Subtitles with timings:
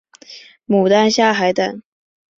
[0.65, 1.83] 牡丹虾海胆